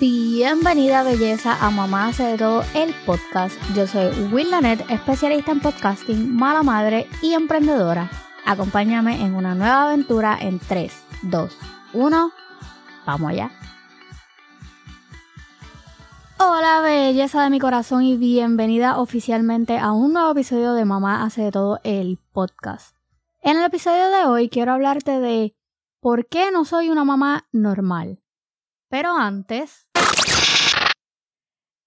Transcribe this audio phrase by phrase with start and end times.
[0.00, 3.56] Bienvenida belleza a Mamá hace de todo el podcast.
[3.76, 8.10] Yo soy Will Lanet, especialista en podcasting, mala madre y emprendedora.
[8.44, 11.58] Acompáñame en una nueva aventura en 3, 2,
[11.92, 12.32] 1.
[13.06, 13.52] Vamos allá.
[16.40, 21.42] Hola belleza de mi corazón y bienvenida oficialmente a un nuevo episodio de Mamá hace
[21.42, 22.96] de todo el podcast.
[23.42, 25.54] En el episodio de hoy quiero hablarte de
[26.00, 28.23] por qué no soy una mamá normal.
[28.94, 29.88] Pero antes...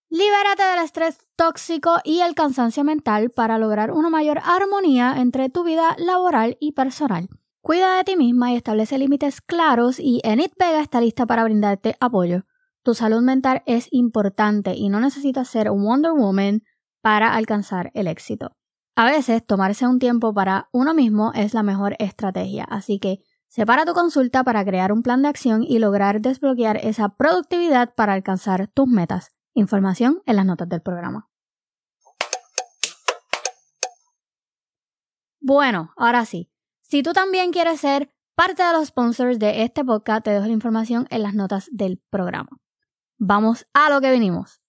[0.09, 5.63] Libérate del estrés tóxico y el cansancio mental para lograr una mayor armonía entre tu
[5.63, 7.29] vida laboral y personal.
[7.61, 11.95] Cuida de ti misma y establece límites claros y Enid Vega está lista para brindarte
[12.01, 12.43] apoyo.
[12.83, 16.63] Tu salud mental es importante y no necesitas ser Wonder Woman
[17.01, 18.57] para alcanzar el éxito.
[18.97, 23.85] A veces tomarse un tiempo para uno mismo es la mejor estrategia, así que Separa
[23.85, 28.67] tu consulta para crear un plan de acción y lograr desbloquear esa productividad para alcanzar
[28.67, 29.31] tus metas.
[29.53, 31.29] Información en las notas del programa.
[35.39, 36.51] Bueno, ahora sí.
[36.81, 40.51] Si tú también quieres ser parte de los sponsors de este podcast, te dejo la
[40.51, 42.59] información en las notas del programa.
[43.17, 44.61] Vamos a lo que venimos.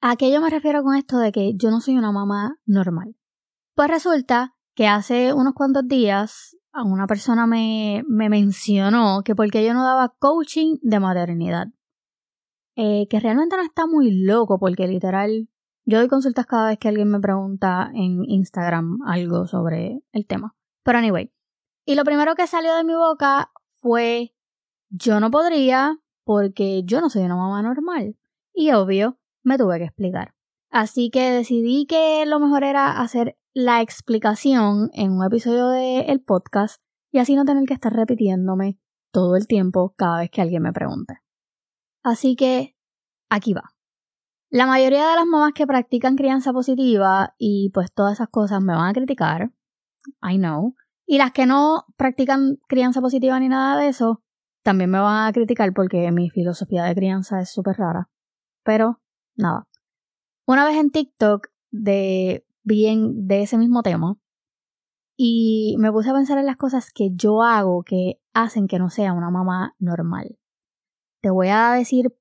[0.00, 3.16] ¿A qué yo me refiero con esto de que yo no soy una mamá normal?
[3.74, 9.74] Pues resulta que hace unos cuantos días una persona me, me mencionó que porque yo
[9.74, 11.68] no daba coaching de maternidad.
[12.76, 15.48] Eh, que realmente no está muy loco porque literal
[15.84, 20.54] yo doy consultas cada vez que alguien me pregunta en Instagram algo sobre el tema.
[20.84, 21.32] Pero anyway.
[21.86, 24.34] Y lo primero que salió de mi boca fue
[24.90, 28.18] yo no podría porque yo no soy una mamá normal.
[28.52, 30.34] Y obvio, me tuve que explicar.
[30.70, 36.80] Así que decidí que lo mejor era hacer la explicación en un episodio del podcast
[37.10, 38.78] y así no tener que estar repitiéndome
[39.12, 41.14] todo el tiempo cada vez que alguien me pregunte.
[42.02, 42.76] Así que
[43.30, 43.74] aquí va.
[44.50, 48.74] La mayoría de las mamás que practican crianza positiva y pues todas esas cosas me
[48.74, 49.52] van a criticar,
[50.22, 50.74] I know,
[51.10, 54.22] y las que no practican crianza positiva ni nada de eso,
[54.62, 58.10] también me van a criticar porque mi filosofía de crianza es súper rara.
[58.62, 59.00] Pero,
[59.34, 59.66] nada.
[60.46, 64.16] Una vez en TikTok de bien de ese mismo tema
[65.16, 68.88] y me puse a pensar en las cosas que yo hago que hacen que no
[68.88, 70.38] sea una mamá normal.
[71.20, 72.14] Te voy a decir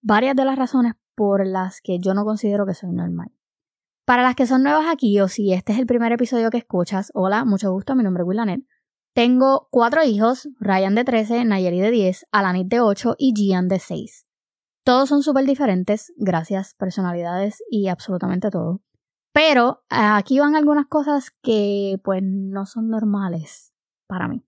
[0.00, 3.32] varias de las razones por las que yo no considero que soy normal.
[4.06, 7.10] Para las que son nuevas aquí o si este es el primer episodio que escuchas,
[7.14, 8.60] hola, mucho gusto, mi nombre es Willanet.
[9.12, 13.80] Tengo cuatro hijos, Ryan de 13, Nayeli de 10, Alanit de 8 y Gian de
[13.80, 14.24] 6.
[14.84, 18.80] Todos son súper diferentes, gracias, personalidades y absolutamente todo.
[19.32, 23.72] Pero aquí van algunas cosas que pues no son normales
[24.06, 24.44] para mí.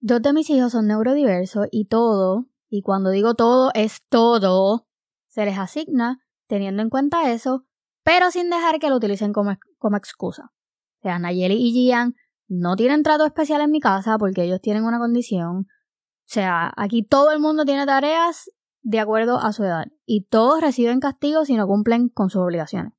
[0.00, 4.86] Dos de mis hijos son neurodiversos y todo, y cuando digo todo es todo,
[5.28, 7.64] se les asigna teniendo en cuenta eso,
[8.02, 10.52] pero sin dejar que lo utilicen como, como excusa.
[11.00, 12.14] O sea, Nayeli y Gian
[12.48, 15.66] no tienen trato especial en mi casa porque ellos tienen una condición.
[15.66, 18.50] O sea, aquí todo el mundo tiene tareas
[18.82, 22.97] de acuerdo a su edad y todos reciben castigo si no cumplen con sus obligaciones.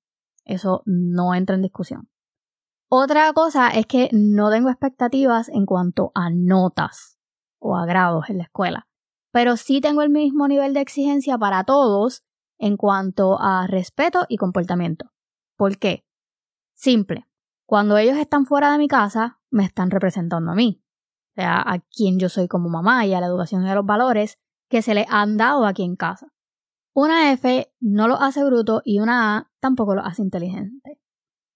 [0.49, 2.09] Eso no entra en discusión.
[2.89, 7.19] Otra cosa es que no tengo expectativas en cuanto a notas
[7.59, 8.87] o a grados en la escuela,
[9.31, 12.23] pero sí tengo el mismo nivel de exigencia para todos
[12.57, 15.11] en cuanto a respeto y comportamiento.
[15.55, 16.03] ¿Por qué?
[16.73, 17.27] Simple.
[17.67, 20.83] Cuando ellos están fuera de mi casa, me están representando a mí,
[21.33, 23.85] o sea, a quien yo soy como mamá y a la educación y a los
[23.85, 26.33] valores que se le han dado aquí en casa.
[27.01, 30.99] Una F no lo hace bruto y una A tampoco lo hace inteligente.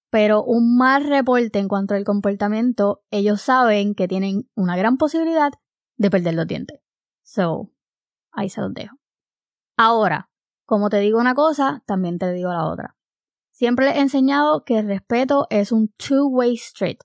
[0.09, 5.51] Pero un mal reporte en cuanto al comportamiento, ellos saben que tienen una gran posibilidad
[5.97, 6.79] de perder los dientes.
[7.23, 7.73] So,
[8.31, 8.95] ahí se los dejo.
[9.75, 10.31] Ahora,
[10.65, 12.95] como te digo una cosa, también te digo la otra.
[13.51, 16.99] Siempre les he enseñado que el respeto es un two-way street.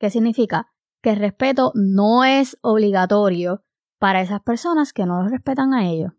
[0.00, 0.72] ¿Qué significa?
[1.00, 3.62] Que el respeto no es obligatorio
[4.00, 6.14] para esas personas que no lo respetan a ellos.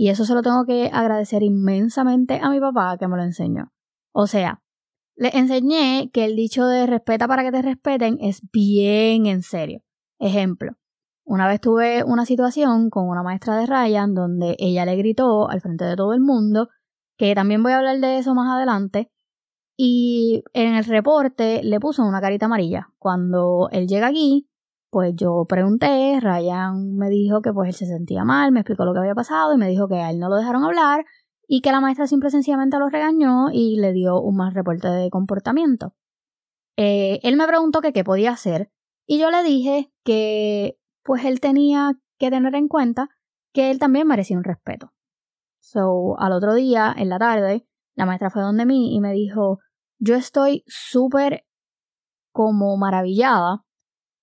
[0.00, 3.72] Y eso se lo tengo que agradecer inmensamente a mi papá que me lo enseñó.
[4.12, 4.62] O sea,
[5.16, 9.80] le enseñé que el dicho de respeta para que te respeten es bien en serio.
[10.20, 10.76] Ejemplo,
[11.24, 15.60] una vez tuve una situación con una maestra de Ryan donde ella le gritó al
[15.60, 16.68] frente de todo el mundo,
[17.16, 19.10] que también voy a hablar de eso más adelante,
[19.76, 22.92] y en el reporte le puso una carita amarilla.
[22.98, 24.48] Cuando él llega aquí,
[24.90, 28.92] pues yo pregunté, Ryan me dijo que pues él se sentía mal, me explicó lo
[28.92, 31.04] que había pasado y me dijo que a él no lo dejaron hablar
[31.46, 34.88] y que la maestra simple y sencillamente lo regañó y le dio un mal reporte
[34.88, 35.94] de comportamiento.
[36.76, 38.70] Eh, él me preguntó que qué podía hacer
[39.06, 43.08] y yo le dije que pues él tenía que tener en cuenta
[43.52, 44.92] que él también merecía un respeto.
[45.60, 49.58] So, al otro día, en la tarde, la maestra fue donde mí y me dijo,
[49.98, 51.44] yo estoy súper
[52.32, 53.64] como maravillada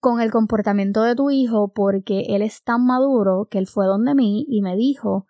[0.06, 4.14] con el comportamiento de tu hijo porque él es tan maduro que él fue donde
[4.14, 5.26] mí y me dijo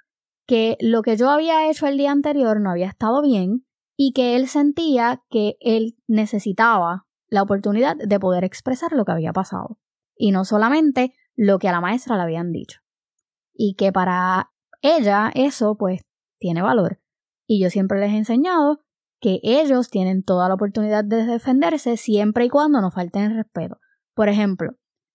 [0.46, 4.36] que lo que yo había hecho el día anterior no había estado bien y que
[4.36, 9.80] él sentía que él necesitaba la oportunidad de poder expresar lo que había pasado
[10.14, 12.82] y no solamente lo que a la maestra le habían dicho.
[13.54, 14.52] Y que para
[14.82, 16.02] ella eso pues
[16.38, 17.00] tiene valor.
[17.48, 18.82] Y yo siempre les he enseñado
[19.22, 23.80] que ellos tienen toda la oportunidad de defenderse siempre y cuando no falten el respeto.
[24.16, 24.72] Por ejemplo,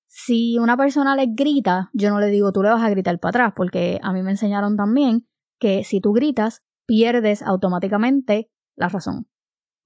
[0.06, 3.30] si una persona les grita, yo no le digo tú le vas a gritar para
[3.30, 5.26] atrás, porque a mí me enseñaron también
[5.58, 9.28] que si tú gritas, pierdes automáticamente la razón.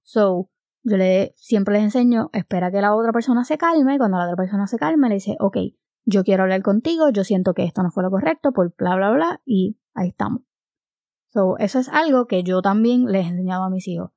[0.03, 0.49] So,
[0.83, 4.35] yo le, siempre les enseño, espera que la otra persona se calme, cuando la otra
[4.35, 5.57] persona se calme, le dice, ok,
[6.05, 9.11] yo quiero hablar contigo, yo siento que esto no fue lo correcto, por bla, bla,
[9.11, 10.43] bla, y ahí estamos.
[11.27, 14.11] So, eso es algo que yo también les he enseñado a mis hijos.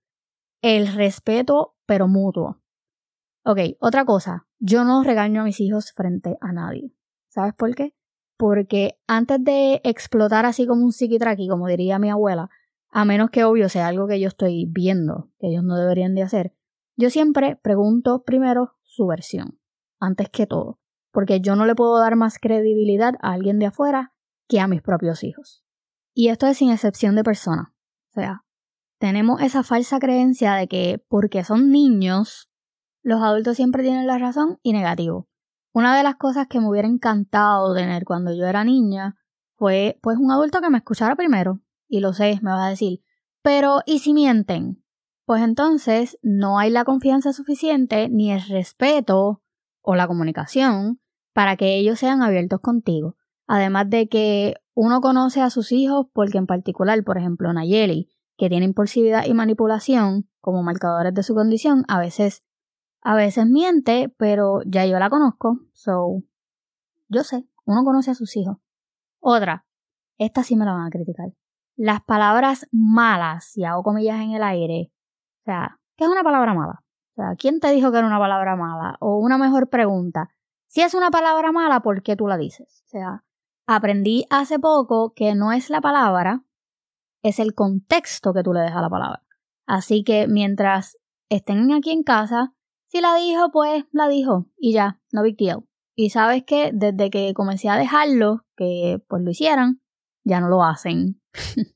[0.62, 2.60] El respeto, pero mutuo.
[3.44, 6.92] Ok, otra cosa, yo no regaño a mis hijos frente a nadie.
[7.28, 7.94] ¿Sabes por qué?
[8.36, 12.50] Porque antes de explotar así como un psiquitraqui, como diría mi abuela,
[12.90, 16.22] a menos que obvio sea algo que yo estoy viendo, que ellos no deberían de
[16.22, 16.54] hacer,
[16.96, 19.58] yo siempre pregunto primero su versión,
[20.00, 20.80] antes que todo,
[21.12, 24.14] porque yo no le puedo dar más credibilidad a alguien de afuera
[24.48, 25.64] que a mis propios hijos.
[26.14, 27.74] Y esto es sin excepción de persona.
[28.08, 28.44] O sea,
[28.98, 32.50] tenemos esa falsa creencia de que porque son niños,
[33.02, 35.28] los adultos siempre tienen la razón y negativo.
[35.72, 39.16] Una de las cosas que me hubiera encantado tener cuando yo era niña
[39.56, 41.60] fue pues un adulto que me escuchara primero.
[41.88, 43.02] Y lo sé, me va a decir,
[43.42, 44.82] pero ¿y si mienten?
[45.28, 49.42] pues entonces no hay la confianza suficiente ni el respeto
[49.82, 51.02] o la comunicación
[51.34, 53.14] para que ellos sean abiertos contigo.
[53.46, 58.08] Además de que uno conoce a sus hijos porque en particular, por ejemplo, Nayeli,
[58.38, 62.42] que tiene impulsividad y manipulación como marcadores de su condición, a veces
[63.00, 66.22] a veces miente, pero ya yo la conozco, so
[67.08, 68.58] yo sé, uno conoce a sus hijos.
[69.20, 69.66] Otra,
[70.18, 71.32] esta sí me la van a criticar.
[71.76, 74.92] Las palabras malas, si hago comillas en el aire,
[75.42, 76.84] o sea, ¿qué es una palabra mala?
[77.12, 78.96] O sea, ¿quién te dijo que era una palabra mala?
[79.00, 80.28] O una mejor pregunta,
[80.66, 82.82] si es una palabra mala, ¿por qué tú la dices?
[82.86, 83.24] O sea,
[83.66, 86.44] aprendí hace poco que no es la palabra,
[87.22, 89.22] es el contexto que tú le dejas a la palabra.
[89.66, 90.98] Así que mientras
[91.28, 92.54] estén aquí en casa,
[92.88, 95.64] si la dijo, pues la dijo y ya, no big deal.
[95.94, 99.80] Y sabes que desde que comencé a dejarlo, que pues lo hicieran,
[100.24, 101.20] ya no lo hacen.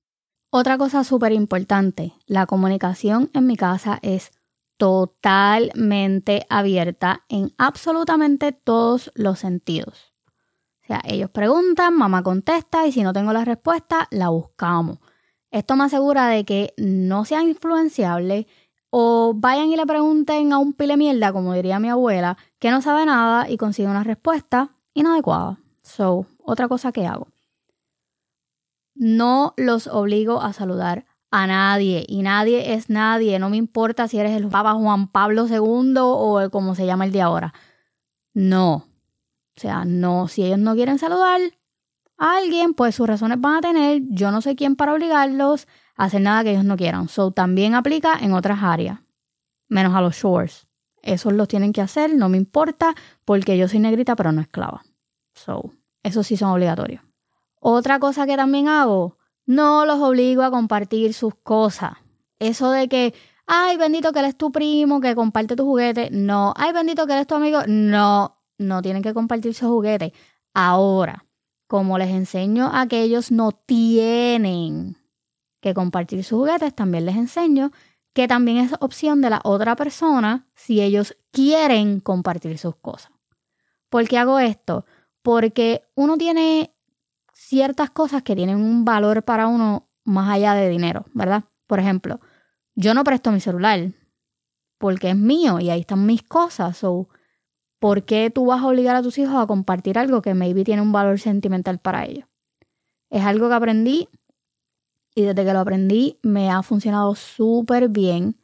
[0.50, 4.32] Otra cosa súper importante, la comunicación en mi casa es
[4.76, 10.12] totalmente abierta en absolutamente todos los sentidos.
[10.82, 14.98] O sea, ellos preguntan, mamá contesta y si no tengo la respuesta, la buscamos.
[15.50, 18.46] Esto me asegura de que no sean influenciables
[18.94, 22.82] o vayan y le pregunten a un pile mierda, como diría mi abuela, que no
[22.82, 25.58] sabe nada y consigue una respuesta inadecuada.
[25.82, 27.28] So, otra cosa que hago.
[28.94, 33.38] No los obligo a saludar a nadie y nadie es nadie.
[33.38, 37.12] No me importa si eres el Papa Juan Pablo II o como se llama el
[37.12, 37.54] de ahora.
[38.34, 38.74] No.
[39.56, 40.28] O sea, no.
[40.28, 41.40] Si ellos no quieren saludar
[42.22, 44.02] alguien, pues sus razones van a tener.
[44.08, 47.08] Yo no sé quién para obligarlos a hacer nada que ellos no quieran.
[47.08, 49.00] So también aplica en otras áreas.
[49.68, 50.68] Menos a los shores.
[51.02, 54.82] Esos los tienen que hacer, no me importa, porque yo soy negrita, pero no esclava.
[55.34, 55.72] So,
[56.04, 57.02] esos sí son obligatorios.
[57.58, 61.94] Otra cosa que también hago, no los obligo a compartir sus cosas.
[62.38, 63.14] Eso de que,
[63.46, 66.10] ay, bendito que él es tu primo, que comparte tu juguete.
[66.12, 67.60] No, ay, bendito que él es tu amigo.
[67.66, 70.12] No, no tienen que compartir sus juguetes.
[70.54, 71.24] Ahora,
[71.72, 74.98] como les enseño a que ellos no tienen
[75.62, 77.72] que compartir sus juguetes, también les enseño
[78.12, 83.10] que también es opción de la otra persona si ellos quieren compartir sus cosas.
[83.88, 84.84] ¿Por qué hago esto?
[85.22, 86.74] Porque uno tiene
[87.32, 91.44] ciertas cosas que tienen un valor para uno más allá de dinero, ¿verdad?
[91.66, 92.20] Por ejemplo,
[92.74, 93.92] yo no presto mi celular
[94.76, 96.84] porque es mío y ahí están mis cosas.
[97.82, 100.82] ¿Por qué tú vas a obligar a tus hijos a compartir algo que maybe tiene
[100.82, 102.28] un valor sentimental para ellos?
[103.10, 104.08] Es algo que aprendí
[105.16, 108.36] y desde que lo aprendí me ha funcionado súper bien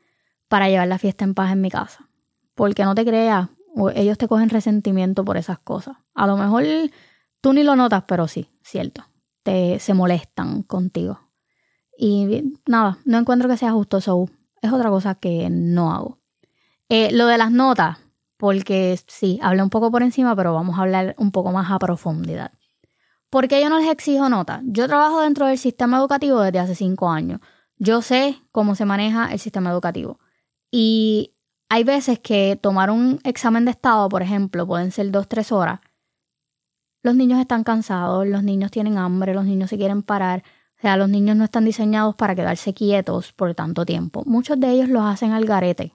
[0.49, 2.09] para llevar la fiesta en paz en mi casa.
[2.57, 3.49] Porque no te creas,
[3.95, 5.97] ellos te cogen resentimiento por esas cosas.
[6.15, 6.65] A lo mejor
[7.41, 9.05] Tú ni lo notas, pero sí, cierto.
[9.45, 11.21] Te, se molestan contigo.
[11.97, 14.29] Y nada, no encuentro que sea justo, eso.
[14.61, 16.19] es otra cosa que no hago.
[16.89, 17.99] Eh, lo de las notas,
[18.39, 21.79] porque sí, hablé un poco por encima, pero vamos a hablar un poco más a
[21.79, 22.53] profundidad.
[23.29, 24.63] ¿Por qué yo no les exijo nota?
[24.65, 27.41] Yo trabajo dentro del sistema educativo desde hace cinco años.
[27.77, 30.19] Yo sé cómo se maneja el sistema educativo.
[30.71, 31.35] Y
[31.69, 35.81] hay veces que tomar un examen de estado, por ejemplo, pueden ser dos, tres horas.
[37.03, 40.43] Los niños están cansados, los niños tienen hambre, los niños se quieren parar.
[40.79, 44.23] O sea, los niños no están diseñados para quedarse quietos por tanto tiempo.
[44.27, 45.93] Muchos de ellos los hacen al garete.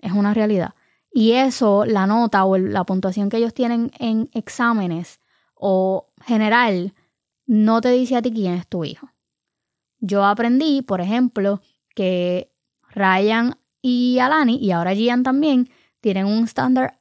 [0.00, 0.74] Es una realidad.
[1.16, 5.18] Y eso, la nota o la puntuación que ellos tienen en exámenes
[5.54, 6.92] o general,
[7.46, 9.08] no te dice a ti quién es tu hijo.
[9.98, 11.62] Yo aprendí, por ejemplo,
[11.94, 12.52] que
[12.90, 15.70] Ryan y Alani, y ahora Gian también,
[16.02, 17.00] tienen un estándar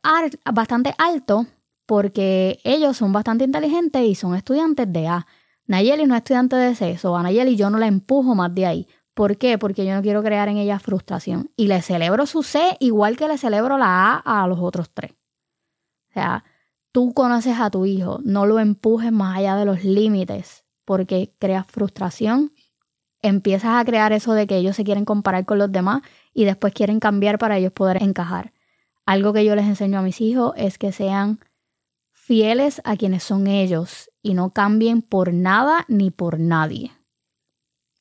[0.50, 1.46] bastante alto
[1.86, 5.28] porque ellos son bastante inteligentes y son estudiantes de A.
[5.68, 8.66] Nayeli no es estudiante de C, o a Nayeli yo no la empujo más de
[8.66, 8.88] ahí.
[9.16, 9.58] ¿Por qué?
[9.58, 11.50] Porque yo no quiero crear en ella frustración.
[11.56, 15.14] Y le celebro su C igual que le celebro la A a los otros tres.
[16.10, 16.44] O sea,
[16.92, 21.66] tú conoces a tu hijo, no lo empujes más allá de los límites porque creas
[21.66, 22.52] frustración.
[23.22, 26.02] Empiezas a crear eso de que ellos se quieren comparar con los demás
[26.34, 28.54] y después quieren cambiar para ellos poder encajar.
[29.06, 31.40] Algo que yo les enseño a mis hijos es que sean
[32.12, 36.92] fieles a quienes son ellos y no cambien por nada ni por nadie.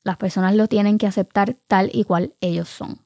[0.04, 3.00] Las personas lo tienen que aceptar tal y cual ellos son.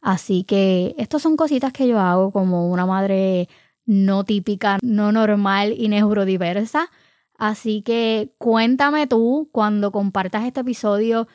[0.00, 3.48] Así que estas son cositas que yo hago como una madre
[3.84, 6.90] no típica, no normal y neurodiversa.
[7.36, 11.28] Así que cuéntame tú cuando compartas este episodio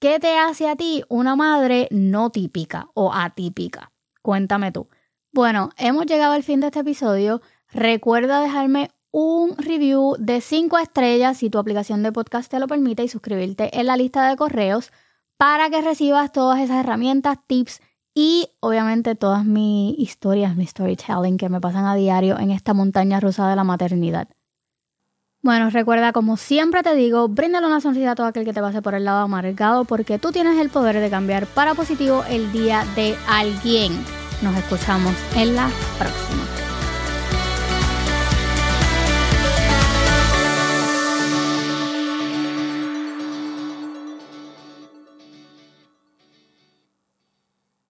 [0.00, 3.92] ¿Qué te hace a ti una madre no típica o atípica?
[4.22, 4.88] Cuéntame tú.
[5.30, 7.42] Bueno, hemos llegado al fin de este episodio.
[7.70, 13.02] Recuerda dejarme un review de 5 estrellas si tu aplicación de podcast te lo permite
[13.02, 14.92] y suscribirte en la lista de correos
[15.36, 17.80] para que recibas todas esas herramientas, tips
[18.14, 23.20] y obviamente todas mis historias, mi storytelling que me pasan a diario en esta montaña
[23.20, 24.28] rusa de la maternidad.
[25.42, 28.82] Bueno, recuerda, como siempre te digo, bríndale una sonrisa a todo aquel que te pase
[28.82, 32.84] por el lado amargado porque tú tienes el poder de cambiar para positivo el día
[32.94, 33.92] de alguien.
[34.42, 36.59] Nos escuchamos en la próxima.